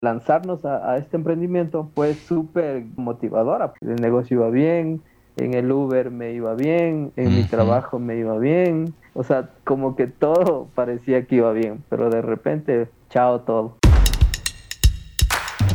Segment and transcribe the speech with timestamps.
[0.00, 3.74] lanzarnos a, este emprendimiento fue súper motivadora.
[3.80, 5.02] El negocio iba bien,
[5.36, 9.96] en el Uber me iba bien, en mi trabajo me iba bien, o sea, como
[9.96, 13.78] que todo parecía que iba bien, pero de repente, chao todo.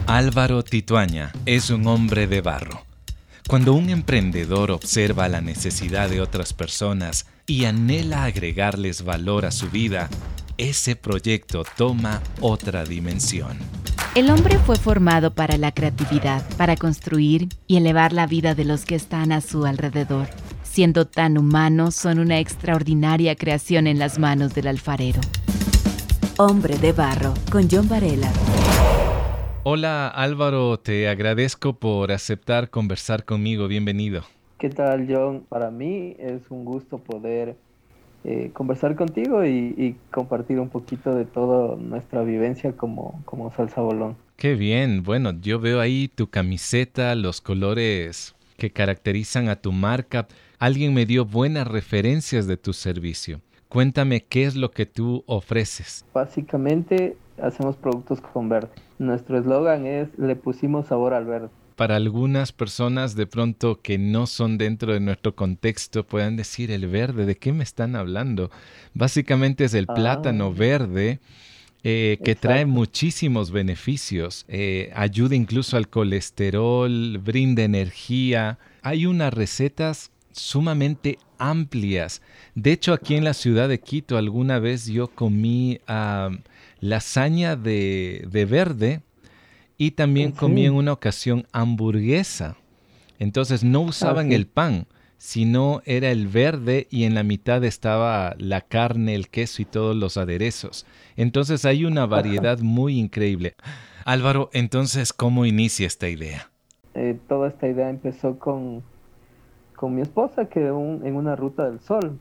[0.07, 2.81] Álvaro Tituaña es un hombre de barro.
[3.47, 9.69] Cuando un emprendedor observa la necesidad de otras personas y anhela agregarles valor a su
[9.69, 10.09] vida,
[10.63, 13.57] ese proyecto toma otra dimensión.
[14.15, 18.85] El hombre fue formado para la creatividad, para construir y elevar la vida de los
[18.85, 20.27] que están a su alrededor.
[20.63, 25.19] Siendo tan humanos, son una extraordinaria creación en las manos del alfarero.
[26.37, 28.31] Hombre de Barro, con John Varela.
[29.63, 33.67] Hola Álvaro, te agradezco por aceptar conversar conmigo.
[33.67, 34.23] Bienvenido.
[34.59, 35.45] ¿Qué tal John?
[35.49, 37.57] Para mí es un gusto poder
[38.23, 44.15] eh, conversar contigo y, compartir un poquito de toda nuestra vivencia como, como salsa bolón.
[44.37, 50.27] Qué bien, bueno, yo veo ahí tu camiseta, los colores que caracterizan a tu marca.
[50.57, 53.41] Alguien me dio buenas referencias de tu servicio.
[53.67, 56.05] Cuéntame qué es lo que tú ofreces.
[56.13, 58.69] Básicamente hacemos productos con verde.
[58.99, 61.49] Nuestro eslogan es le pusimos sabor al verde
[61.83, 66.87] para algunas personas de pronto que no son dentro de nuestro contexto puedan decir el
[66.87, 68.51] verde, ¿de qué me están hablando?
[68.93, 70.57] Básicamente es el plátano ah.
[70.57, 71.19] verde.
[71.83, 78.59] Eh, que trae muchísimos beneficios, eh, ayuda incluso al colesterol, brinda energía.
[78.81, 82.21] Hay unas recetas sumamente amplias.
[82.55, 86.33] De hecho, aquí en la ciudad de Quito alguna vez yo comí uh,
[86.79, 89.01] lasaña de, de verde
[89.85, 92.55] y también comí en una ocasión hamburguesa.
[93.19, 98.61] Entonces no usaban el pan, sino era el verde y en la mitad estaba la
[98.61, 100.85] carne, el queso y todos los aderezos.
[101.17, 103.55] Entonces hay una variedad muy increíble.
[104.05, 106.49] Álvaro, entonces, ¿cómo inicia esta idea?
[106.93, 108.83] Eh, toda esta idea empezó con,
[109.75, 112.17] con mi esposa, que en una ruta del sol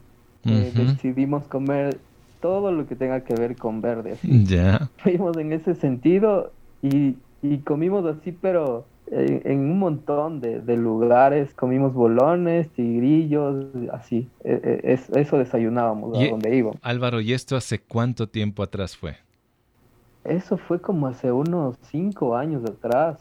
[0.46, 2.00] eh, decidimos comer
[2.40, 4.16] todo lo que tenga que ver con verde.
[4.24, 4.88] Ya.
[4.96, 6.52] Fuimos en ese sentido
[6.82, 14.80] y y comimos así, pero en, un montón de, lugares, comimos bolones, tigrillos, así, e,
[14.84, 16.78] e, eso desayunábamos a donde íbamos.
[16.82, 19.16] Álvaro, ¿y esto hace cuánto tiempo atrás fue?
[20.24, 23.18] Eso fue como hace unos cinco años atrás,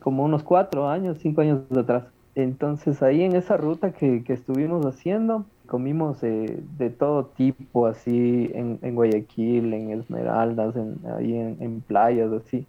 [0.00, 2.04] como unos cuatro años, cinco años atrás.
[2.34, 9.74] Entonces ahí en esa ruta que, estuvimos haciendo, comimos de todo tipo, así en, Guayaquil,
[9.74, 12.66] en Esmeraldas, en, ahí en playas, así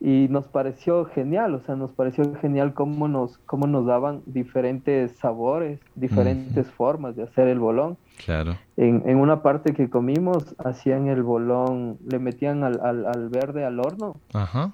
[0.00, 5.12] y nos pareció genial, o sea, nos pareció genial cómo nos, cómo nos daban diferentes
[5.18, 7.96] sabores, diferentes formas de hacer el bolón.
[8.24, 8.56] Claro.
[8.76, 13.64] En, en, una parte que comimos, hacían el bolón, le metían al, al, al verde
[13.64, 14.16] al horno.
[14.32, 14.72] Ajá.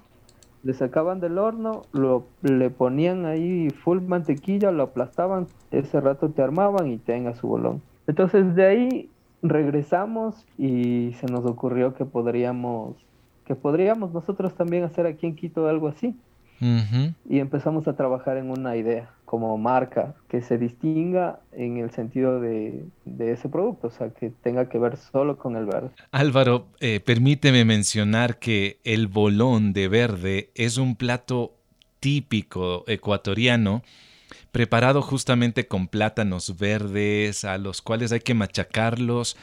[0.63, 6.41] Le sacaban del horno, lo, le ponían ahí full mantequilla, lo aplastaban, ese rato te
[6.41, 7.81] armaban y tenga su bolón.
[8.07, 9.09] Entonces de ahí
[9.41, 12.95] regresamos y se nos ocurrió que podríamos
[13.45, 16.15] que podríamos nosotros también hacer aquí en Quito algo así.
[17.29, 22.39] Y empezamos a trabajar en una idea como marca que se distinga en el sentido
[22.39, 22.85] de,
[23.19, 25.89] ese producto, o sea, que tenga que ver solo con el verde.
[26.11, 31.55] Álvaro, eh, permíteme mencionar que el bolón de verde es un plato
[31.99, 33.83] típico ecuatoriano
[34.51, 39.35] preparado justamente con plátanos verdes a los cuales hay que machacarlos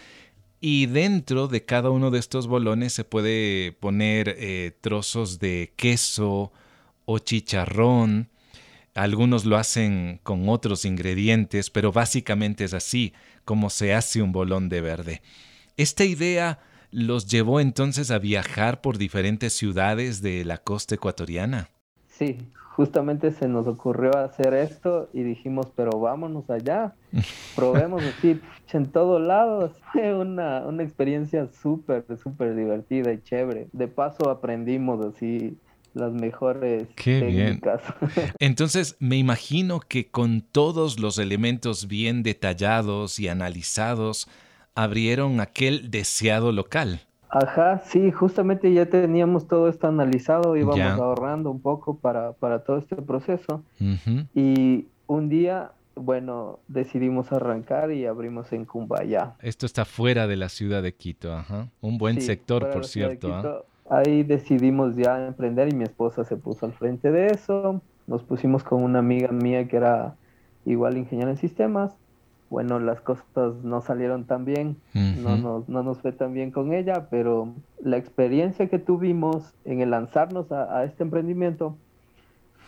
[0.65, 6.53] y dentro de cada uno de estos bolones se puede poner eh, trozos de queso
[7.05, 8.31] o chicharrón.
[8.95, 13.13] Algunos lo hacen con otros ingredientes, pero básicamente es así
[13.45, 15.23] como se hace un bolón de verde.
[15.77, 16.61] Esta idea
[16.93, 21.71] los llevó entonces a viajar por diferentes ciudades de la costa ecuatoriana.
[22.23, 22.39] Sí,
[22.77, 26.95] justamente se nos ocurrió hacer esto y dijimos, pero vámonos allá,
[27.57, 28.41] probemos así
[28.73, 29.73] en todos lados.
[29.93, 33.67] Fue una, una experiencia súper, súper divertida y chévere.
[33.73, 35.59] De paso aprendimos así
[35.95, 37.83] las mejores Qué técnicas.
[38.15, 38.33] Bien.
[38.39, 44.29] Entonces, me imagino que con todos los elementos bien detallados y analizados,
[44.77, 47.01] abrieron aquel deseado local.
[47.35, 52.77] Ajá, sí, justamente ya teníamos todo esto analizado, íbamos ahorrando un poco para, para todo
[52.77, 53.65] este proceso.
[54.35, 59.33] Y un día, bueno, decidimos arrancar y abrimos en Cumbaya.
[59.41, 61.69] Esto está fuera de la ciudad de Quito, ajá.
[61.81, 63.33] Un buen sector, por cierto.
[63.33, 63.63] ¿ah?
[63.89, 67.81] Ahí decidimos ya emprender y mi esposa se puso al frente de eso.
[68.07, 70.17] Nos pusimos con una amiga mía que era
[70.67, 71.97] igual ingeniera en sistemas
[72.53, 73.25] bueno, las cosas
[73.63, 77.49] no salieron tan bien, no, nos, no nos fue tan bien con ella, pero
[77.83, 81.79] la experiencia que tuvimos en el lanzarnos a, este emprendimiento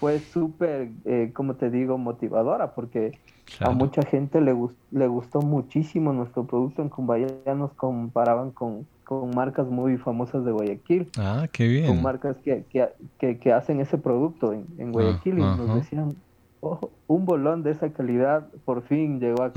[0.01, 3.19] fue súper, eh, como te digo, motivadora, porque
[3.61, 4.57] a mucha gente le,
[4.91, 6.81] le gustó muchísimo nuestro producto.
[6.81, 8.87] En Cumbaya nos comparaban con,
[9.35, 11.11] marcas muy famosas de Guayaquil.
[11.19, 11.89] Ah, qué bien.
[11.89, 12.65] Con marcas que,
[13.19, 16.17] que, que, hacen ese producto en, Guayaquil y nos decían,
[17.07, 19.53] un bolón de esa calidad por fin llegó a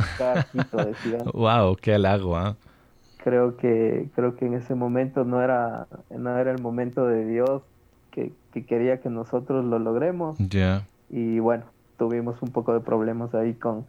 [0.52, 1.22] Quito, decían.
[1.34, 2.56] wow, qué halago, ¿ah?
[3.24, 7.62] Creo que, creo que en ese momento no era, no era el momento de Dios
[8.12, 8.32] que,
[8.66, 10.38] quería que nosotros lo logremos.
[10.40, 10.88] Ya.
[11.10, 11.66] Y bueno,
[11.98, 13.86] tuvimos un poco de problemas ahí con,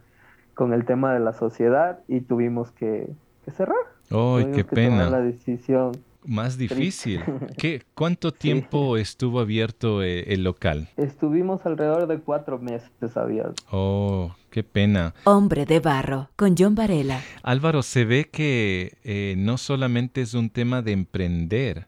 [0.53, 3.09] con el tema de la sociedad y tuvimos que,
[3.55, 3.77] cerrar.
[4.11, 5.09] ¡Ay, qué pena!
[5.09, 5.93] la decisión
[6.25, 7.21] más difícil.
[7.57, 10.89] ¿Qué, ¿Cuánto tiempo estuvo abierto eh, el local?
[10.97, 13.65] Estuvimos alrededor de cuatro meses abiertos.
[13.71, 15.13] Oh, qué pena.
[15.23, 17.21] Hombre de barro, con John Varela.
[17.43, 21.87] Álvaro, se ve que eh, no solamente es un tema de emprender,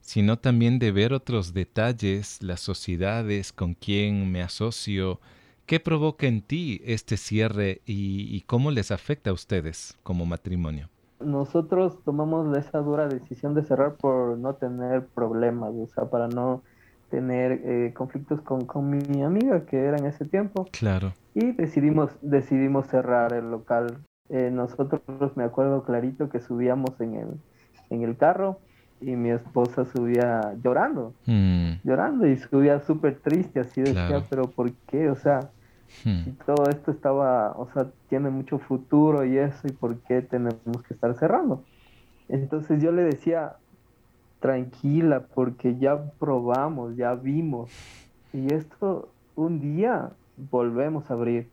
[0.00, 5.20] sino también de ver otros detalles, las sociedades, con quién me asocio.
[5.66, 10.90] ¿Qué provoca en ti este cierre y cómo les afecta a ustedes como matrimonio?
[11.24, 16.62] Nosotros tomamos esa dura decisión de cerrar por no tener problemas, o sea, para no
[17.10, 20.66] tener eh, conflictos con, con, mi amiga que era en ese tiempo.
[20.72, 21.12] Claro.
[21.34, 23.98] Y decidimos, decidimos cerrar el local.
[24.30, 25.02] Eh, nosotros
[25.36, 27.28] me acuerdo clarito que subíamos en el,
[27.90, 28.58] en el carro
[29.02, 31.72] y mi esposa subía llorando, mm.
[31.84, 35.10] llorando y subía súper triste, así decía, pero ¿por qué?
[35.10, 35.50] O sea,
[36.04, 36.22] Hmm.
[36.26, 40.82] Y todo esto estaba, o sea, tiene mucho futuro y eso, y por qué tenemos
[40.86, 41.64] que estar cerrando.
[42.28, 43.56] Entonces yo le decía,
[44.40, 47.70] tranquila, porque ya probamos, ya vimos,
[48.32, 50.10] y esto un día
[50.50, 51.48] volvemos a abrir.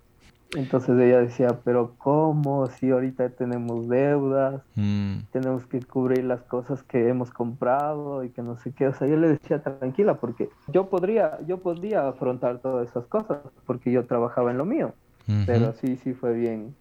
[0.55, 2.67] Entonces ella decía, pero ¿cómo?
[2.67, 5.19] Si ahorita tenemos deudas, mm.
[5.31, 8.87] tenemos que cubrir las cosas que hemos comprado y que no sé qué.
[8.87, 13.39] O sea, yo le decía tranquila porque yo podría, yo podría afrontar todas esas cosas
[13.65, 14.93] porque yo trabajaba en lo mío.
[15.45, 16.75] Pero sí, sí fue bien,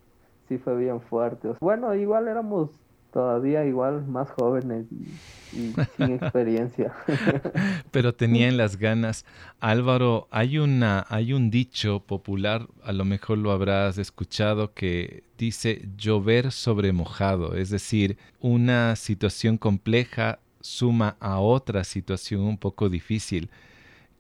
[0.49, 1.51] sí fue bien fuerte.
[1.61, 2.71] Bueno, igual éramos
[3.13, 6.93] todavía igual más jóvenes y, sin experiencia.
[7.91, 9.25] Pero tenían las ganas.
[9.61, 15.89] Álvaro, hay una, hay un dicho popular, a lo mejor lo habrás escuchado, que dice
[15.97, 23.49] llover sobre mojado, es decir, una situación compleja suma a otra situación un poco difícil.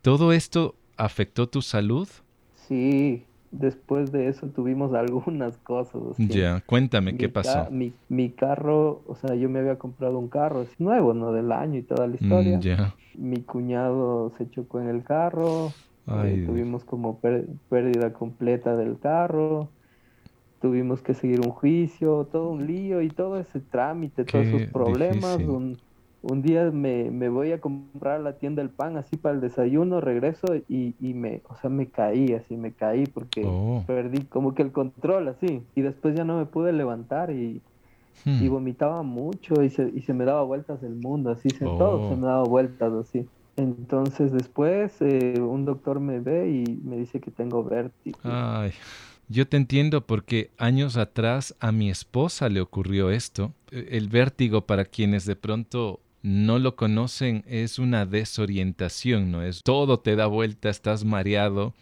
[0.02, 2.08] ¿Todo esto afectó tu salud?
[2.68, 6.02] Sí, después de eso tuvimos algunas cosas.
[6.18, 7.70] Ya, cuéntame qué pasó.
[7.70, 11.32] mi, mi, carro, o sea, yo me había comprado un carro es nuevo, ¿no?
[11.32, 12.58] Del año y toda la historia.
[12.58, 15.72] Mm, mi cuñado se chocó en el carro.
[16.24, 19.68] Eh, tuvimos como pérdida completa del carro.
[20.60, 25.36] Tuvimos que seguir un juicio, todo un lío y todo ese trámite, todos esos problemas.
[25.36, 25.78] Un,
[26.22, 29.40] un día me, me, voy a comprar a la tienda el pan así para el
[29.40, 33.84] desayuno, regreso y, y me, o sea, me caí así, me caí porque oh.
[33.86, 37.62] perdí como que el control así y después ya no me pude levantar y,
[38.24, 38.50] y hmm.
[38.50, 42.14] vomitaba mucho y se, y se me daba vueltas el mundo, así, se, todo se
[42.14, 42.16] oh.
[42.16, 43.26] me daba vueltas así.
[43.56, 48.18] Entonces después eh, un doctor me ve y me dice que tengo vértigo.
[48.22, 48.72] Ay.
[49.30, 53.52] Yo te entiendo porque años atrás a mi esposa le ocurrió esto.
[53.70, 59.42] E, el vértigo para quienes de pronto no lo conocen es una desorientación, ¿no?
[59.42, 61.74] Es todo te da vuelta, estás mareado,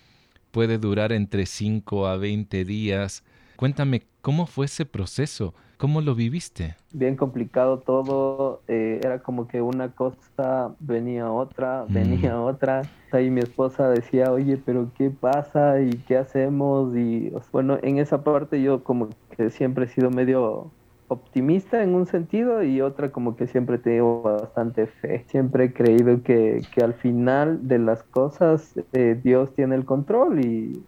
[0.51, 3.25] puede durar entre 5 a 20 días.
[3.57, 5.55] Cuéntame, ¿cómo fue ese proceso?
[5.79, 6.75] ¿Cómo lo viviste?
[6.93, 11.93] Bien complicado todo, eh, era como que una cosa venía otra, mm.
[11.93, 12.83] venía otra.
[13.13, 15.81] Ahí mi esposa decía, oye, pero ¿qué pasa?
[15.83, 16.97] ¿Y qué hacemos?
[16.97, 20.71] Y bueno, en esa parte yo como que siempre he sido medio
[21.09, 25.25] optimista en un sentido y otra como que siempre tengo bastante fe.
[25.29, 30.45] Siempre he creído que, que al final de las cosas eh, Dios tiene el control
[30.45, 30.83] y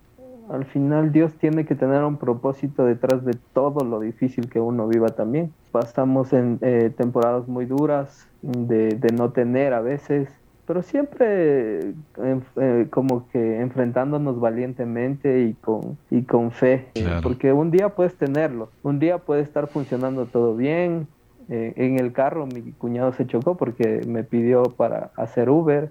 [0.49, 4.89] al final Dios tiene que tener un propósito detrás de todo lo difícil que uno
[4.89, 5.53] viva también.
[5.71, 10.29] Pasamos en eh, temporadas muy duras de, de no tener a veces
[10.69, 11.81] pero siempre
[12.19, 16.89] eh, como que enfrentándonos valientemente y con, y con fe,
[17.23, 21.09] porque un día puedes tenerlo, un día puede estar funcionando todo bien.
[21.49, 25.91] Eh, en el carro mi cuñado se chocó porque me pidió para hacer Uber.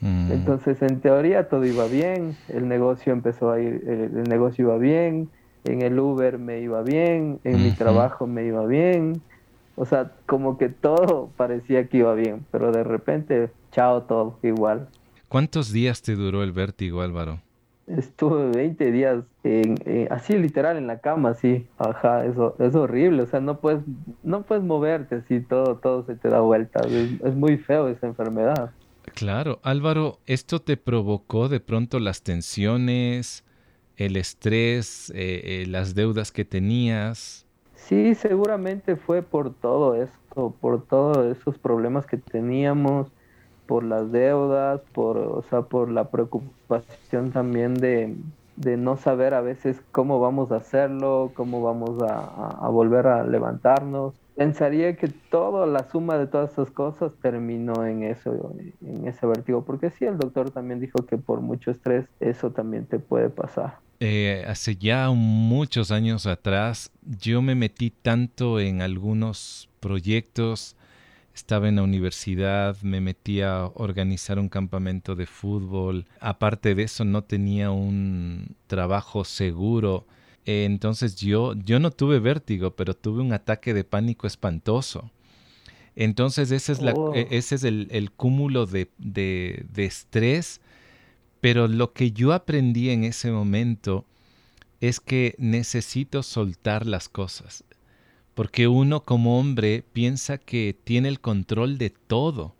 [0.00, 0.32] Mm.
[0.32, 5.28] Entonces, en teoría todo iba bien, el negocio empezó a ir, el, negocio iba bien,
[5.64, 9.20] en el Uber me iba bien, en mi trabajo me iba bien,
[9.76, 14.88] o sea, como que todo parecía que iba bien, pero de repente, chao todo, igual.
[15.28, 17.40] ¿Cuántos días te duró el vértigo, Álvaro?
[17.86, 23.22] Estuve 20 días en, eh, así literal en la cama, así, ajá, eso es horrible,
[23.22, 23.82] o sea, no puedes,
[24.24, 28.72] no puedes moverte así, todo, todo se te da vuelta, es, muy feo esa enfermedad.
[29.14, 33.44] Claro, Álvaro, ¿esto te provocó de pronto las tensiones,
[33.96, 37.45] el estrés, eh, eh, las deudas que tenías?
[37.86, 43.12] Sí, seguramente fue por todo esto, por todos esos problemas que teníamos,
[43.66, 48.16] por las deudas, por, o sea, por la preocupación también de,
[48.76, 54.14] no saber a veces cómo vamos a hacerlo, cómo vamos a, volver a levantarnos.
[54.34, 59.64] Pensaría que toda la suma de todas esas cosas terminó en eso, en ese vértigo,
[59.64, 63.85] porque sí, el doctor también dijo que por mucho estrés eso también te puede pasar.
[63.98, 70.76] Eh, hace ya muchos años atrás yo me metí tanto en algunos proyectos
[71.36, 76.06] estaba en la universidad, me metí a organizar un campamento de fútbol.
[76.18, 80.06] Aparte de eso, no tenía un trabajo seguro.
[80.46, 85.10] Entonces yo, yo no tuve vértigo, pero tuve un ataque de pánico espantoso.
[85.94, 87.14] Entonces ese es, la, oh.
[87.14, 90.60] e, ese es el, cúmulo de, de, de estrés.
[91.40, 94.04] Pero lo que yo aprendí en ese momento
[94.80, 97.64] es que necesito soltar las cosas
[98.36, 102.54] porque uno como hombre piensa que tiene el control de todo.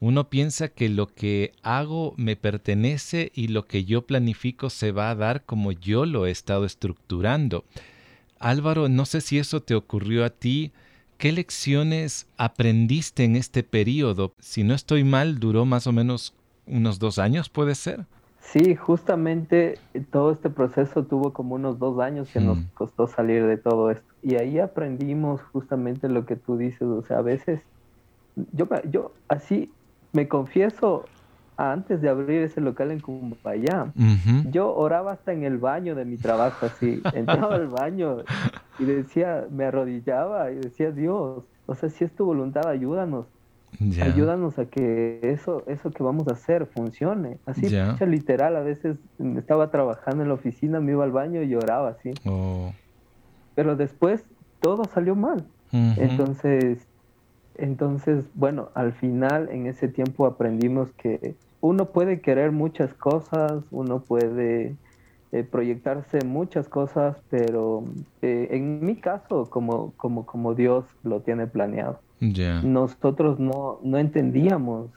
[0.00, 5.10] Uno piensa que lo que hago me pertenece y lo que yo planifico se va
[5.10, 7.64] a dar como yo lo he estado estructurando.
[8.40, 10.72] Álvaro, no sé si eso te ocurrió a ti.
[11.18, 14.34] ¿Qué lecciones aprendiste en este periodo?
[14.40, 16.34] Si no estoy mal, duró más o menos
[16.66, 18.06] unos dos años, ¿puede ser?
[18.40, 19.78] Sí, justamente
[20.10, 22.64] todo este proceso tuvo como unos dos años que nos mm.
[22.74, 24.06] costó salir de todo esto.
[24.22, 27.60] Y ahí aprendimos justamente lo que tú dices, o sea, a veces,
[28.52, 29.72] yo, yo así
[30.12, 31.06] me confieso,
[31.56, 33.92] antes de abrir ese local en Cumbayá,
[34.50, 38.18] yo oraba hasta en el baño de mi trabajo, así, entraba al baño
[38.78, 43.26] y decía, me arrodillaba y decía, Dios, o sea, si es tu voluntad, ayúdanos
[44.02, 47.38] Ayúdanos a que eso, eso que vamos a hacer funcione.
[47.46, 47.68] Así,
[48.06, 48.98] literal, a veces
[49.36, 52.12] estaba trabajando en la oficina, me iba al baño y lloraba así.
[52.24, 52.72] Oh.
[53.54, 54.24] Pero después
[54.60, 55.46] todo salió mal.
[55.72, 56.86] Entonces,
[57.56, 64.00] entonces, bueno, al final en ese tiempo aprendimos que uno puede querer muchas cosas, uno
[64.00, 64.76] puede
[65.32, 67.84] eh, proyectarse muchas cosas, pero
[68.22, 72.00] eh, en mi caso, como, como, como Dios lo tiene planeado.
[72.20, 74.90] Nosotros no, no entendíamos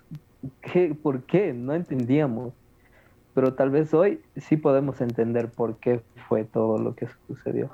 [0.61, 2.53] qué, por qué, no entendíamos.
[3.33, 7.69] Pero tal vez hoy sí podemos entender por qué fue todo lo que sucedió.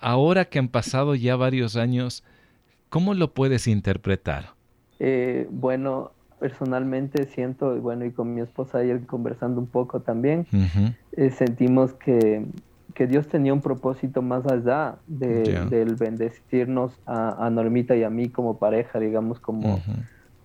[0.00, 2.24] Ahora que han pasado ya varios años,
[2.88, 4.54] ¿cómo lo puedes interpretar?
[4.98, 10.46] Eh, bueno, personalmente siento, bueno, y con mi esposa ayer conversando un poco también,
[11.12, 12.46] eh, sentimos que,
[13.08, 18.58] Dios tenía un propósito más allá de, del bendecirnos a, Normita y a mí como
[18.58, 19.82] pareja, digamos, como,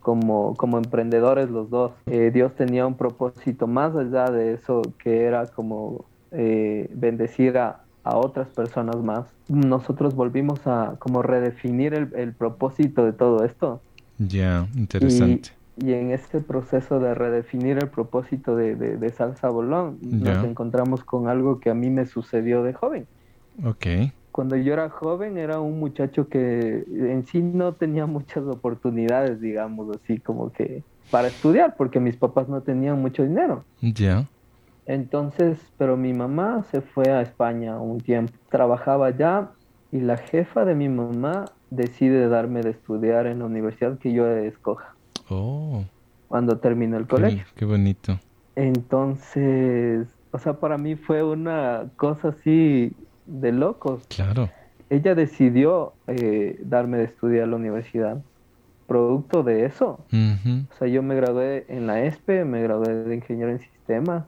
[0.02, 1.94] como, como emprendedores los dos.
[2.08, 7.84] Eh, Dios tenía un propósito más allá de eso que era como eh, bendecir a,
[8.04, 9.28] a otras personas más.
[9.48, 13.82] Nosotros volvimos a como redefinir el, el propósito de todo esto.
[14.18, 20.44] Ya, interesante y en este proceso de redefinir el propósito de, de, Salsa Bolón, nos
[20.44, 23.08] encontramos con algo que a mí me sucedió de joven.
[23.64, 23.86] Ok.
[24.32, 29.96] Cuando yo era joven era un muchacho que en sí no tenía muchas oportunidades, digamos
[29.96, 33.64] así, como que para estudiar, porque mis papás no tenían mucho dinero.
[33.82, 34.26] Ya.
[34.86, 39.50] Entonces, pero mi mamá se fue a España un tiempo, trabajaba allá
[39.92, 44.28] y la jefa de mi mamá decide darme de estudiar en la universidad que yo
[44.28, 44.96] escoja.
[45.32, 45.84] Oh.
[46.28, 47.44] Cuando terminó el colegio.
[47.56, 48.20] Qué, bonito.
[48.56, 52.94] Entonces, o sea, para mí fue una cosa así
[53.26, 54.06] de locos.
[54.08, 54.50] Claro.
[54.90, 58.22] Ella decidió eh, darme de estudiar a la universidad.
[58.88, 60.00] Producto de eso.
[60.12, 64.26] O sea, yo me gradué en la ESPE, me gradué de ingeniero en sistemas.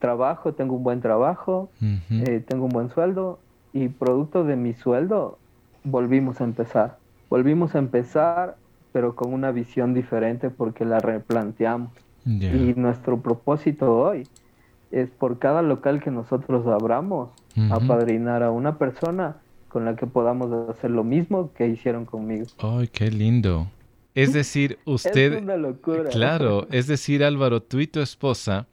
[0.00, 3.38] Trabajo, tengo un buen trabajo, eh, tengo un buen sueldo.
[3.72, 5.38] Y producto de mi sueldo,
[5.84, 6.98] volvimos a empezar.
[7.30, 8.56] Volvimos a empezar
[8.96, 11.90] pero con una visión diferente porque la replanteamos.
[12.24, 14.26] Y nuestro propósito hoy
[14.90, 17.28] es por cada local que nosotros abramos,
[17.70, 19.36] apadrinar a una persona
[19.68, 22.46] con la que podamos hacer lo mismo que hicieron conmigo.
[22.58, 23.66] ¡Ay, qué lindo!
[24.14, 25.34] Es decir, usted...
[25.34, 26.08] es una locura.
[26.08, 28.66] Claro, es decir, Álvaro, tú y tu esposa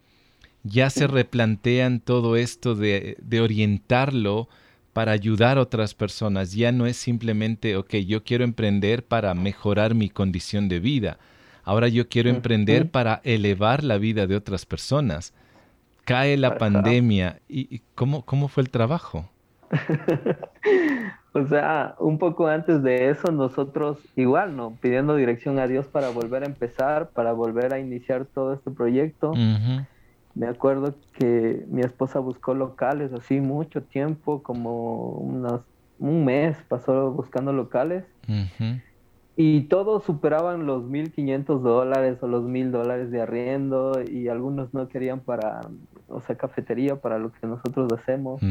[0.63, 4.47] ya se replantean todo esto de, de orientarlo
[4.93, 6.53] para ayudar a otras personas.
[6.53, 11.17] Ya no es simplemente, ok, yo quiero emprender para mejorar mi condición de vida.
[11.63, 15.33] Ahora yo quiero emprender para elevar la vida de otras personas.
[16.05, 17.39] Cae la pandemia.
[17.47, 19.29] ¿Y cómo, cómo fue el trabajo?
[21.33, 24.77] o sea, un poco antes de eso, nosotros igual, ¿no?
[24.81, 29.33] Pidiendo dirección a Dios para volver a empezar, para volver a iniciar todo este proyecto.
[30.35, 35.61] Me acuerdo que mi esposa buscó locales así mucho tiempo, como unos,
[35.99, 38.03] un mes pasó buscando locales.
[39.35, 44.87] Y todos superaban los 1.500 dólares o los 1.000 dólares de arriendo y algunos no
[44.87, 45.61] querían para,
[46.07, 48.41] o sea, cafetería, para lo que nosotros hacemos,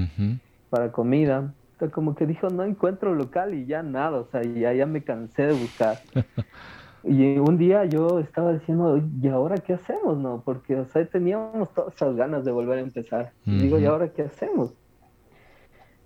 [0.71, 1.55] para comida.
[1.73, 5.03] Entonces como que dijo, no encuentro local y ya nada, o sea, ya, ya me
[5.03, 6.03] cansé de buscar.
[7.05, 10.19] Y un día yo estaba diciendo, ¿y ahora qué hacemos?
[10.19, 13.33] no Porque, o sea, teníamos todas esas ganas de volver a empezar.
[13.45, 14.73] Y digo, ¿y ahora qué hacemos?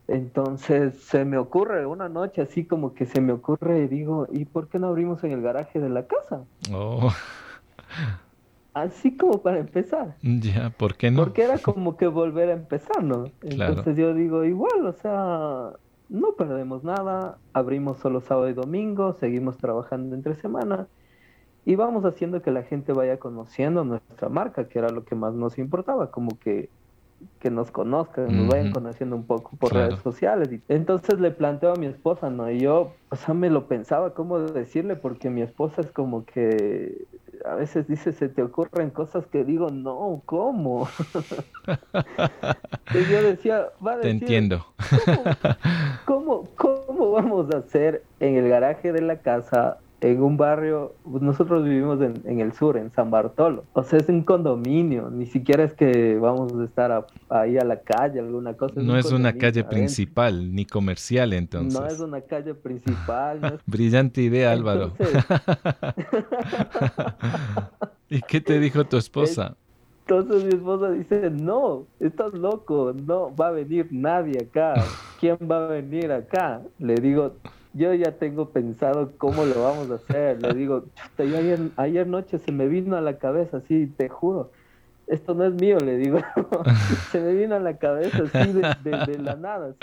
[0.09, 4.45] Entonces se me ocurre una noche así como que se me ocurre y digo, ¿y
[4.45, 6.45] por qué no abrimos en el garaje de la casa?
[6.73, 7.13] Oh.
[8.73, 10.17] Así como para empezar.
[10.23, 11.25] Ya, ¿por qué no?
[11.25, 13.25] Porque era como que volver a empezar, ¿no?
[13.43, 15.73] Entonces yo digo, igual, o sea,
[16.09, 20.87] no perdemos nada, abrimos solo sábado y domingo, seguimos trabajando entre semana
[21.65, 25.35] y vamos haciendo que la gente vaya conociendo nuestra marca, que era lo que más
[25.35, 26.71] nos importaba, como que,
[27.41, 30.49] que nos conozcan, nos vayan conociendo un poco por redes sociales.
[30.69, 32.49] Entonces le planteo a mi esposa, ¿no?
[32.51, 37.09] Y yo, o sea, me lo pensaba cómo decirle, porque mi esposa es como que
[37.47, 40.89] a veces dice, se te ocurren cosas que digo, no, ¿cómo?
[42.93, 44.67] y yo decía, va a decir, Te entiendo.
[46.05, 49.79] ¿cómo, cómo, vamos a hacer en el garaje de la casa
[50.13, 53.65] en un barrio, nosotros vivimos en, el sur, en San Bartolo.
[53.73, 57.81] O sea, es un condominio, ni siquiera es que vamos a estar ahí a la
[57.81, 58.81] calle, alguna cosa.
[58.81, 61.81] no es una calle principal, ni comercial entonces.
[61.81, 63.61] No es una calle principal.
[63.67, 64.93] Brillante idea, Álvaro.
[68.09, 69.57] ¿Y qué te dijo tu esposa?
[70.09, 74.75] Entonces mi esposa dice, no, estás loco, no va a venir nadie acá.
[75.19, 76.63] ¿Quién va a venir acá?
[76.79, 77.35] Le digo,
[77.77, 80.41] yo ya tengo pensado cómo lo vamos a hacer.
[80.41, 80.85] Le digo,
[81.19, 84.51] ayer, ayer noche se me vino a la cabeza, así, te juro.
[85.07, 86.19] Esto no es mío, le digo.
[87.13, 89.75] se me vino a la cabeza así de, la nada.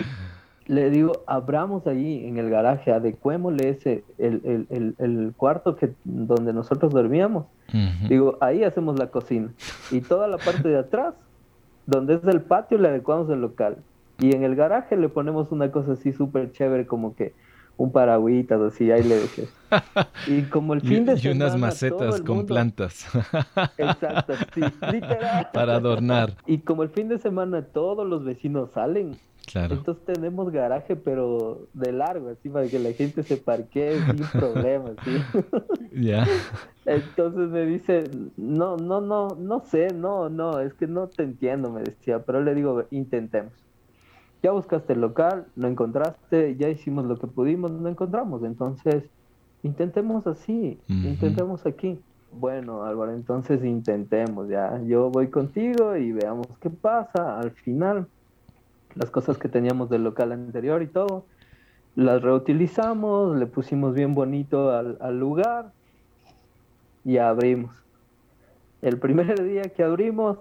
[0.66, 6.52] Le digo, abramos allí en el garaje, adecuémosle ese, el, el, el, cuarto que, donde
[6.52, 7.46] nosotros dormíamos.
[8.08, 9.52] Digo, ahí hacemos la cocina.
[9.92, 11.16] Y toda la parte de atrás,
[11.86, 13.78] donde es el patio, le adecuamos el local.
[14.20, 17.34] Y en el garaje le ponemos una cosa así súper chévere, como que
[17.78, 19.48] un paragüitas así, ahí le dejé.
[20.28, 21.22] Y como el fin de semana.
[21.24, 23.08] Y unas macetas con plantas.
[23.78, 25.50] Exacto, sí, literal.
[25.52, 26.36] Para adornar.
[26.46, 29.18] Y como el fin de semana todos los vecinos salen.
[29.46, 29.76] Claro.
[29.76, 34.94] Entonces tenemos garaje, pero de largo, así para que la gente se parquee sin problemas,
[35.04, 35.18] ¿sí?
[36.02, 36.26] Ya.
[36.86, 38.06] Entonces me dice,
[38.38, 42.42] no, no, no, no sé, no, no, es que no te entiendo, me decía, pero
[42.42, 43.52] le digo, intentemos
[44.44, 48.44] ya buscaste el local, no encontraste, ya hicimos lo que pudimos, no encontramos.
[48.44, 49.06] Entonces,
[49.64, 51.98] intentemos así, intentemos aquí.
[52.34, 54.82] Bueno, Álvaro, entonces intentemos ya.
[54.84, 57.40] Yo voy contigo y veamos qué pasa.
[57.40, 58.08] Al final,
[58.96, 61.24] las cosas que teníamos del local anterior y todo,
[61.96, 65.72] las reutilizamos, le pusimos bien bonito al, al lugar
[67.06, 67.74] y abrimos.
[68.82, 70.38] El primer día que abrimos,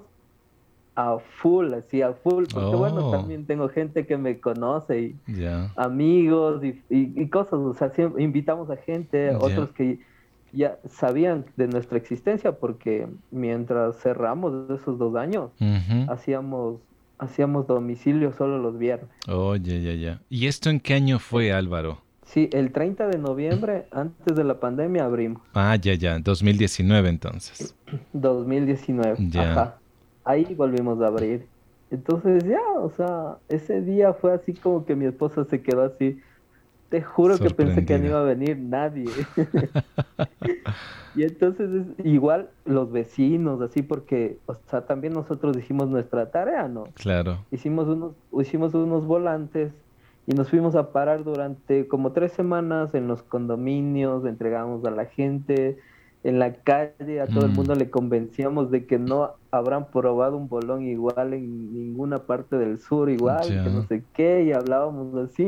[0.95, 3.11] a full, así a full, porque bueno, oh.
[3.11, 5.17] también tengo gente que me conoce y
[5.77, 10.01] amigos y, cosas, o sea, invitamos a gente, otros que
[10.53, 15.51] ya sabían de nuestra existencia porque mientras cerramos esos dos años,
[16.09, 16.81] hacíamos
[17.19, 19.09] hacíamos domicilio solo los viernes.
[19.27, 20.21] Ya, ya, ya.
[20.29, 21.99] ¿Y esto en qué año fue, Álvaro?
[22.25, 25.41] Sí, el 30 de noviembre, antes de la pandemia, abrimos.
[25.55, 27.77] Ah, ya, ya, 2019 entonces.
[28.13, 29.53] 2019, ya.
[29.53, 29.82] Ajá
[30.25, 31.47] ahí volvimos a abrir.
[31.91, 36.21] Entonces ya, o sea, ese día fue así como que mi esposa se quedó así.
[36.89, 39.11] Te juro que pensé que no iba a venir nadie.
[41.15, 41.69] y entonces
[42.05, 46.85] igual los vecinos, así porque, o sea, también nosotros hicimos nuestra tarea, ¿no?
[46.95, 47.39] Claro.
[47.51, 49.73] Hicimos unos, hicimos unos volantes
[50.27, 55.07] y nos fuimos a parar durante como tres semanas en los condominios, entregamos a la
[55.07, 55.79] gente,
[56.25, 57.55] en la calle a todo el mm.
[57.55, 62.79] mundo le convencíamos de que no habrán probado un bolón igual en ninguna parte del
[62.81, 65.47] sur igual, que no sé qué, y hablábamos así.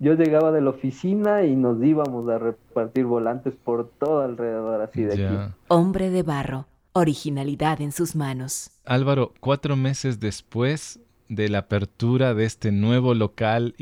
[0.00, 5.02] Yo llegaba de la oficina y nos íbamos a repartir volantes por todo alrededor así
[5.02, 5.52] de aquí.
[5.68, 8.72] Hombre de barro, originalidad en sus manos.
[8.84, 10.98] Álvaro, cuatro meses después
[11.28, 13.76] de la apertura de este nuevo local,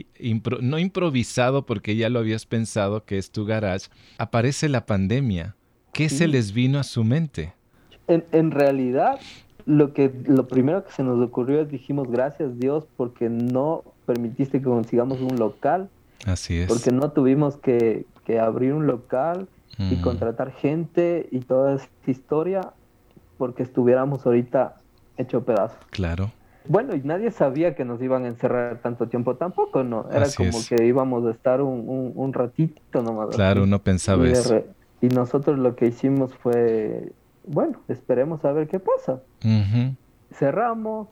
[0.60, 3.88] no improvisado porque ya lo habías pensado que es tu garage,
[4.18, 5.56] aparece la pandemia.
[5.92, 7.52] ¿Qué se les vino a su mente?
[8.08, 9.20] En, realidad,
[9.66, 14.58] lo, que, lo primero que se nos ocurrió es dijimos gracias Dios porque no permitiste
[14.58, 15.88] que consigamos un local.
[16.26, 16.66] Así es.
[16.66, 18.06] Porque no tuvimos que,
[18.40, 20.02] abrir un local y mm.
[20.02, 22.60] contratar gente y toda esta historia
[23.38, 24.76] porque estuviéramos ahorita
[25.16, 25.78] hecho pedazos.
[25.90, 26.30] Claro.
[26.68, 30.06] Bueno, y nadie sabía que nos iban a encerrar tanto tiempo tampoco, ¿no?
[30.12, 33.34] Era como que íbamos a estar un, un, ratito nomás.
[33.34, 34.62] Claro, uno pensaba eso.
[35.00, 37.12] Y nosotros lo que hicimos fue,
[37.46, 39.22] bueno, esperemos a ver qué pasa.
[40.32, 41.08] Cerramos,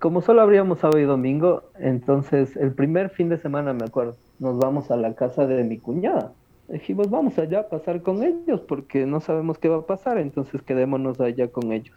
[0.00, 4.58] como solo abríamos sábado y domingo, entonces el primer fin de semana, me acuerdo, nos
[4.58, 6.32] vamos a la casa de mi cuñada.
[6.68, 10.62] Dijimos, vamos allá a pasar con ellos porque no sabemos qué va a pasar, entonces
[10.62, 11.94] quedémonos allá con ellos.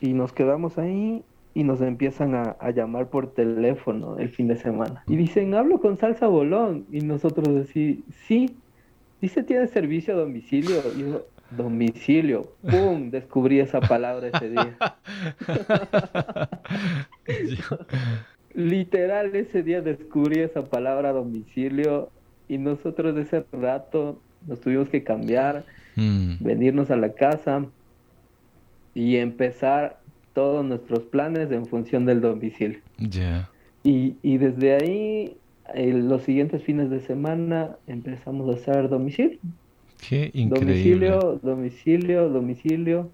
[0.00, 5.02] Y nos quedamos ahí y nos empiezan a, llamar por teléfono el fin de semana.
[5.08, 6.86] Y dicen, hablo con Salsa Bolón.
[6.90, 8.56] Y nosotros decimos, sí.
[9.20, 10.82] Dice, ¿tiene servicio a domicilio?
[10.96, 12.52] Y yo, domicilio.
[12.62, 13.10] ¡Pum!
[13.10, 14.76] Descubrí esa palabra ese día.
[18.54, 22.10] Literal, ese día descubrí esa palabra domicilio
[22.48, 25.64] y nosotros de ese rato nos tuvimos que cambiar,
[25.96, 26.36] mm.
[26.40, 27.66] venirnos a la casa
[28.94, 30.00] y empezar
[30.32, 32.80] todos nuestros planes en función del domicilio.
[32.98, 33.48] Ya.
[33.82, 35.36] Y, y, desde ahí,
[35.74, 39.38] los siguientes fines de semana empezamos a hacer domicilio.
[40.08, 41.10] Qué increíble.
[41.10, 43.10] Domicilio, domicilio, domicilio.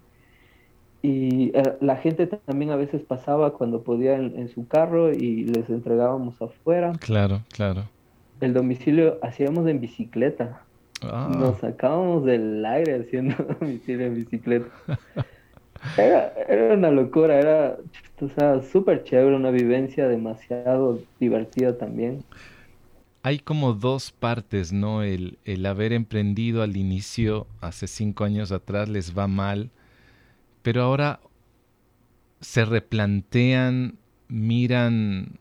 [1.01, 5.69] Y eh, la gente también a veces pasaba cuando podía en, su carro y les
[5.69, 6.93] entregábamos afuera.
[6.99, 7.83] Claro, claro.
[8.41, 10.61] El domicilio hacíamos en bicicleta.
[11.03, 11.29] Ah.
[11.37, 14.67] Nos sacábamos del aire haciendo domicilio en bicicleta.
[15.95, 17.77] Era, era una locura, era
[18.21, 22.23] o sea, súper chévere, una vivencia demasiado divertida también.
[23.23, 25.03] Hay como dos partes, ¿no?
[25.03, 29.69] El, el haber emprendido al inicio, hace cinco años atrás, les va mal,
[30.61, 31.19] pero ahora
[32.41, 35.39] se replantean, miran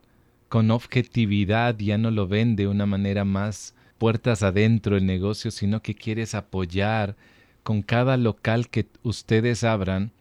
[0.49, 5.83] con objetividad, ya no lo ven de una manera más puertas adentro el negocio, sino
[5.83, 7.17] que quieres apoyar
[7.63, 10.13] con cada local que ustedes abran,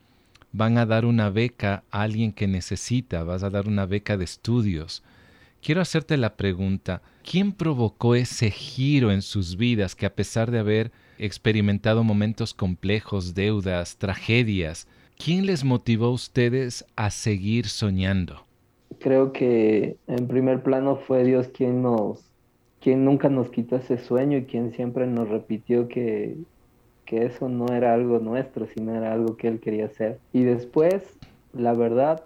[0.55, 4.23] van a dar una beca a alguien que necesita, vas a dar una beca de
[4.23, 5.03] estudios.
[5.61, 10.59] Quiero hacerte la pregunta, ¿quién provocó ese giro en sus vidas que a pesar de
[10.59, 14.87] haber experimentado momentos complejos, deudas, tragedias,
[15.17, 18.45] ¿quién les motivó a ustedes a seguir soñando?
[18.99, 22.23] Creo que en primer plano fue Dios quien nos
[22.79, 26.37] quien nunca nos quitó ese sueño y quien siempre nos repitió que
[27.05, 30.19] que eso no era algo nuestro, sino era algo que él quería hacer.
[30.33, 31.17] Y después,
[31.53, 32.23] la verdad,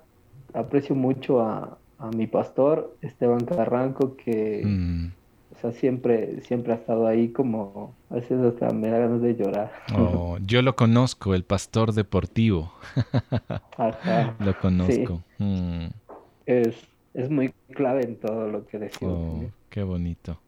[0.53, 1.77] aprecio mucho a,
[2.15, 5.07] mi pastor, Esteban Carranco, que mm.
[5.53, 9.35] o sea, siempre, siempre ha estado ahí como, a veces hasta me da ganas de
[9.35, 9.73] llorar.
[9.93, 12.71] Oh, yo lo conozco, el pastor deportivo.
[13.77, 14.33] Ajá.
[14.39, 15.21] lo conozco.
[15.39, 15.87] Mm.
[16.45, 19.43] Es, es muy clave en todo lo que decimos.
[19.43, 20.39] Oh, qué bonito.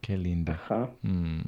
[0.00, 0.52] Qué lindo.
[0.52, 0.88] Ajá.
[1.02, 1.40] Mm.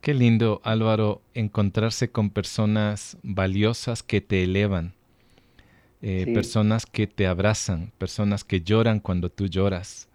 [0.00, 4.94] Qué lindo, Álvaro, encontrarse con personas valiosas que te elevan,
[6.00, 10.08] eh, personas que te abrazan, personas que lloran cuando tú lloras,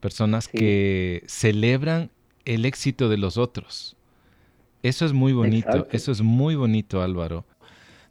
[0.00, 2.10] personas que celebran
[2.44, 3.96] el éxito de los otros.
[4.82, 7.46] Eso es muy bonito, eso es muy bonito, Álvaro.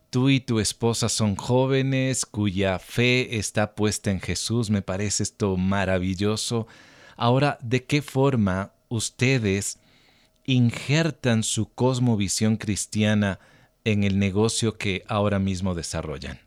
[0.09, 5.57] Tú y tu esposa son jóvenes cuya fe está puesta en Jesús, me parece esto
[5.57, 6.65] maravilloso.
[7.15, 9.77] Ahora, ¿de qué forma ustedes
[10.45, 13.39] injertan su cosmovisión cristiana
[13.85, 16.37] en el negocio que ahora mismo desarrollan?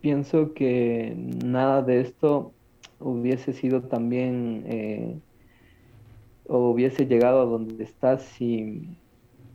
[0.00, 2.52] Pienso que nada de esto
[3.00, 5.18] hubiese sido también eh,
[6.46, 8.88] o hubiese llegado a donde estás si,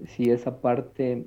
[0.08, 1.26] si esa parte,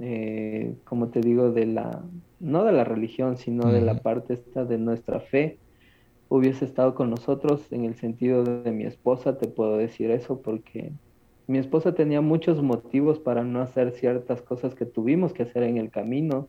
[0.00, 2.02] eh, como te digo, de la,
[2.40, 5.58] no de la religión, sino de la parte esta de nuestra fe,
[6.28, 10.92] hubiese estado con nosotros en el sentido de mi esposa, te puedo decir eso porque
[11.48, 15.78] mi esposa tenía muchos motivos para no hacer ciertas cosas que tuvimos que hacer en
[15.78, 16.46] el camino,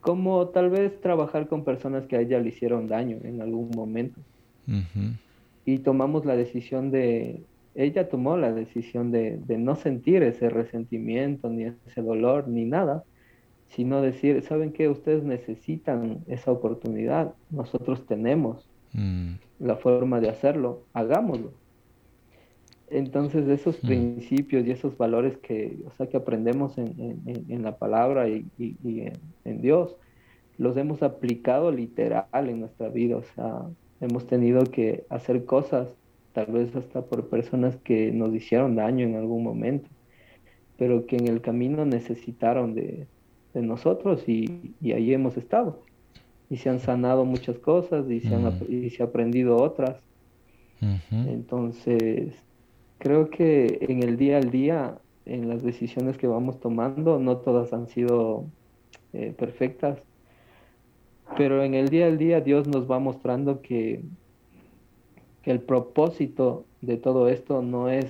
[0.00, 4.20] como tal vez trabajar con personas que a ella le hicieron daño en algún momento.
[5.64, 7.42] Y tomamos la decisión de,
[7.74, 13.02] ella tomó la decisión de, de, no sentir ese resentimiento, ni ese dolor, ni nada,
[13.74, 14.88] sino decir, ¿saben qué?
[14.88, 19.32] Ustedes necesitan esa oportunidad, nosotros tenemos mm.
[19.58, 21.52] la forma de hacerlo, hagámoslo.
[22.92, 28.46] Entonces, esos principios y esos valores que, o sea, que aprendemos en, la palabra y,
[29.44, 29.96] en, Dios,
[30.58, 33.62] los hemos aplicado literal en nuestra vida, o sea,
[34.00, 35.88] hemos tenido que hacer cosas,
[36.34, 39.88] tal vez hasta por personas que nos hicieron daño en algún momento,
[40.76, 43.06] pero que en el camino necesitaron de,
[43.54, 45.82] nosotros y, ahí hemos estado.
[46.50, 48.66] Y se han sanado muchas cosas y se, han, mm.
[48.68, 50.02] y se ha aprendido otras.
[51.10, 52.34] Entonces,
[53.02, 57.72] creo que en el día al día, en las decisiones que vamos tomando, no todas
[57.72, 58.46] han sido
[59.12, 59.98] eh, perfectas,
[61.36, 64.04] pero en el día al día Dios nos va mostrando que,
[65.42, 68.06] que el propósito de todo esto no es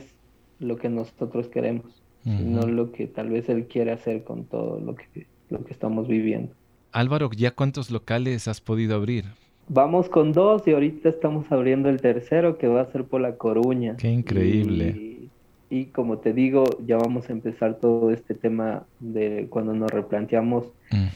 [0.58, 4.94] lo que nosotros queremos, sino lo que tal vez Él quiere hacer con todo lo
[4.94, 6.52] que, lo que estamos viviendo.
[6.92, 9.24] Álvaro, ¿ya cuántos locales has podido abrir?
[9.68, 13.36] Vamos con dos y ahorita estamos abriendo el tercero que va a ser por La
[13.36, 13.96] Coruña.
[13.96, 15.28] Qué increíble.
[15.70, 20.66] Y como te digo, ya vamos a empezar todo este tema de cuando nos replanteamos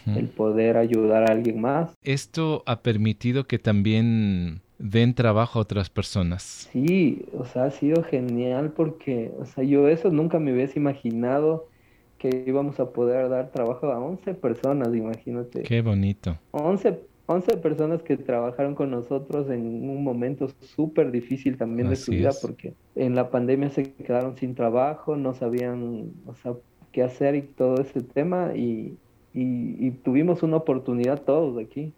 [0.07, 1.93] el poder ayudar a alguien más.
[2.03, 6.71] Esto ha permitido que también den trabajo a otras personas.
[6.73, 11.69] Sí, o sea, ha sido genial porque, o sea, yo eso nunca me hubiese imaginado
[12.17, 15.65] que íbamos a poder dar trabajo a 11 personas, imagínate.
[15.65, 16.39] Qué bonito.
[16.53, 22.13] 11 11 personas que trabajaron con nosotros en un momento súper difícil también de su
[22.13, 26.55] vida porque en la pandemia se quedaron sin trabajo, no sabían o sea,
[26.93, 28.97] qué hacer y todo ese tema y,
[29.35, 31.93] y, tuvimos una oportunidad todos aquí.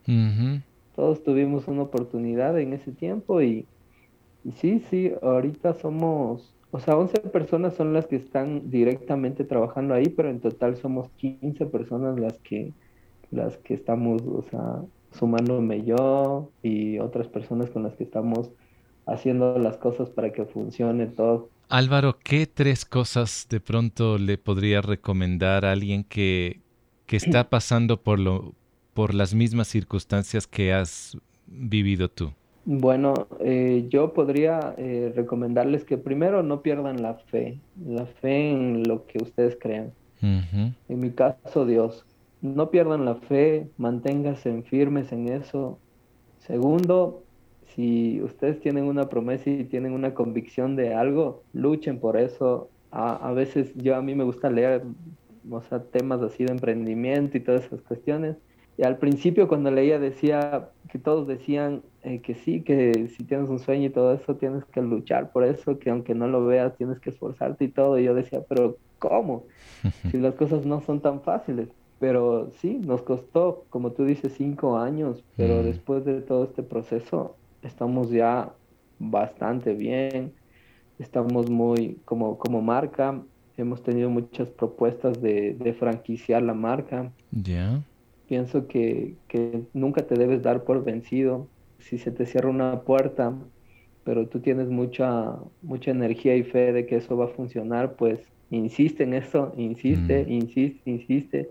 [0.97, 3.67] Todos tuvimos una oportunidad en ese tiempo y,
[4.45, 9.95] y sí, sí, ahorita somos, o sea, 11 personas son las que están directamente trabajando
[9.95, 12.73] ahí, pero en total somos 15 personas las que
[13.31, 18.51] las que estamos, o sea, sumándome yo y otras personas con las que estamos
[19.07, 21.49] haciendo las cosas para que funcione todo.
[21.69, 26.61] Álvaro, ¿qué tres cosas de pronto le podría recomendar a alguien que,
[27.07, 28.55] que está pasando por, lo,
[28.95, 31.17] por las mismas circunstancias que has
[31.47, 32.33] vivido tú?
[32.65, 38.83] Bueno, eh, yo podría eh, recomendarles que primero no pierdan la fe, la fe en
[38.87, 39.93] lo que ustedes crean.
[40.21, 42.05] En mi caso, Dios
[42.41, 45.79] no pierdan la fe, manténganse firmes en eso.
[46.39, 47.25] Segundo,
[47.75, 52.71] si ustedes tienen una promesa y tienen una convicción de algo, luchen por eso.
[52.91, 54.83] A, veces yo a mí me gusta leer
[55.51, 58.37] o sea, temas así de emprendimiento y todas esas cuestiones.
[58.77, 63.49] Y al principio cuando leía decía que todos decían eh, que sí, que si tienes
[63.49, 66.77] un sueño y todo eso tienes que luchar por eso, que aunque no lo veas
[66.77, 67.99] tienes que esforzarte y todo.
[67.99, 69.47] Y yo decía, pero ¿cómo?
[70.11, 71.69] Si las cosas no son tan fáciles.
[71.99, 75.65] Pero sí, nos costó, como tú dices, cinco años, pero mm.
[75.65, 78.53] después de todo este proceso estamos ya
[79.01, 80.33] bastante bien,
[80.99, 83.21] estamos muy como, como marca,
[83.57, 87.11] hemos tenido muchas propuestas de, de franquiciar la marca.
[87.33, 87.83] Ya.
[88.29, 91.49] Pienso que, que nunca te debes dar por vencido.
[91.81, 93.35] Si se te cierra una puerta,
[94.05, 98.21] pero tú tienes mucha, mucha energía y fe de que eso va a funcionar, pues
[98.51, 100.33] insiste en eso, insiste, mm.
[100.33, 101.51] insiste, insiste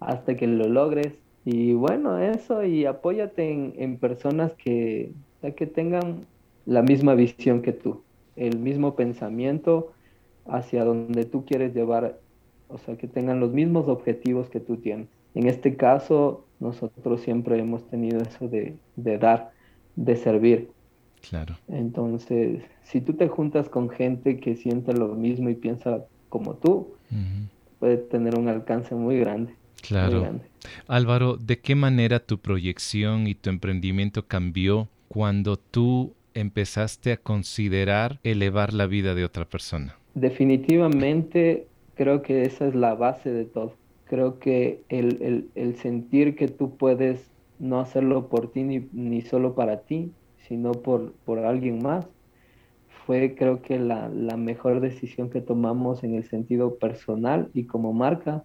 [0.00, 1.18] hasta que lo logres.
[1.44, 5.12] Y bueno, eso, y apóyate en, personas que,
[5.56, 6.26] que tengan
[6.66, 8.02] la misma visión que tú,
[8.36, 9.92] el mismo pensamiento
[10.46, 12.18] hacia donde tú quieres llevar,
[12.68, 15.08] o sea, que tengan los mismos objetivos que tú tienes.
[15.34, 18.76] En este caso, nosotros siempre hemos tenido eso de,
[19.18, 19.52] dar,
[19.96, 20.70] de servir.
[21.28, 21.56] Claro.
[21.68, 26.94] Entonces, si tú te juntas con gente que siente lo mismo y piensa como tú,
[27.78, 29.54] puede tener un alcance muy grande.
[29.82, 30.40] Claro.
[30.86, 38.20] Álvaro, ¿de qué manera tu proyección y tu emprendimiento cambió cuando tú empezaste a considerar
[38.22, 39.96] elevar la vida de otra persona?
[40.14, 43.74] Definitivamente creo que esa es la base de todo.
[44.04, 49.80] Creo que el, sentir que tú puedes no hacerlo por ti ni, ni solo para
[49.80, 50.12] ti,
[50.48, 52.06] sino por, por alguien más,
[53.04, 57.92] fue creo que la, la mejor decisión que tomamos en el sentido personal y como
[57.92, 58.44] marca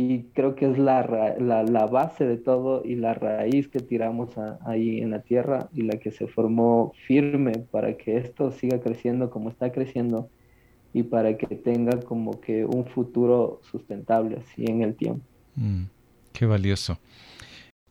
[0.00, 1.02] y creo que es la,
[1.40, 4.30] la, base de todo y la raíz que tiramos
[4.64, 9.28] ahí en la tierra y la que se formó firme para que esto siga creciendo
[9.28, 10.30] como está creciendo
[10.92, 15.24] y para que tenga como que un futuro sustentable así en el tiempo.
[15.56, 15.86] Mm,
[16.32, 17.00] qué valioso.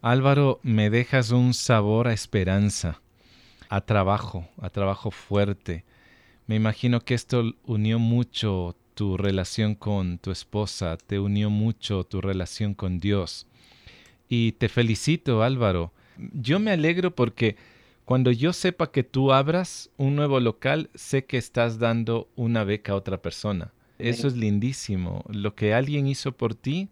[0.02, 3.02] Álvaro, me dejas un sabor a esperanza,
[3.68, 5.84] a trabajo, a trabajo fuerte.
[6.46, 12.20] Me imagino que esto unió mucho tu relación con tu esposa, te unió mucho tu
[12.20, 13.46] relación con Dios.
[14.28, 15.94] Y te felicito, Álvaro.
[16.34, 17.58] Yo me alegro porque
[18.06, 22.94] cuando yo sepa que tú abras un nuevo local, sé que estás dando una beca
[22.94, 23.72] a otra persona.
[24.00, 25.24] Eso es lindísimo.
[25.30, 26.90] Lo que alguien hizo por ti,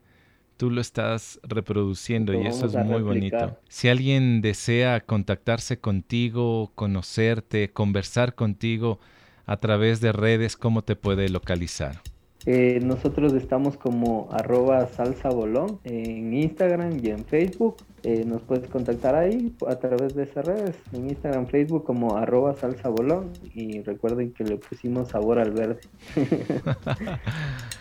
[0.58, 3.58] tú lo estás reproduciendo y eso es muy bonito.
[3.68, 9.00] Si alguien desea contactarse contigo, conocerte, conversar contigo
[9.46, 12.02] a través de redes, ¿cómo te puede localizar?
[12.48, 17.78] Eh, nosotros estamos como arroba salsa bolón en Instagram y en Facebook.
[18.04, 22.54] Eh, nos puedes contactar ahí a través de esas redes, en Instagram, Facebook como arroba
[22.56, 25.80] salsa bolón y recuerden que le pusimos sabor al verde.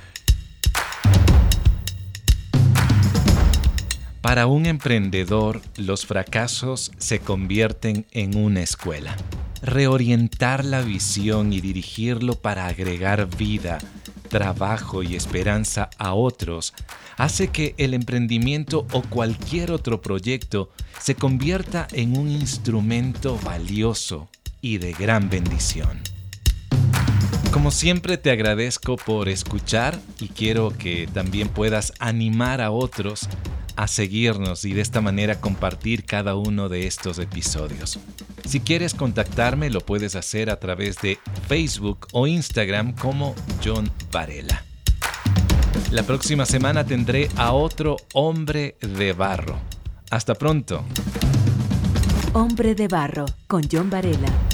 [4.23, 9.15] Para un emprendedor, los fracasos se convierten en una escuela.
[9.65, 13.79] Reorientar la visión y dirigirlo para agregar vida,
[14.29, 16.75] trabajo y esperanza a otros
[17.17, 24.29] hace que el emprendimiento o cualquier otro proyecto se convierta en un instrumento valioso
[24.61, 26.14] y de gran bendición.
[27.55, 33.29] Como siempre te agradezco por escuchar y quiero que también puedas animar a otros
[33.77, 38.01] a seguirnos y de esta manera compartir cada uno de estos episodios.
[38.45, 44.65] Si quieres contactarme lo puedes hacer a través de Facebook o Instagram como John Varela.
[45.93, 49.61] La próxima semana tendré a otro hombre de barro.
[50.11, 50.85] Hasta pronto.
[52.33, 54.54] Hombre de barro con John Varela.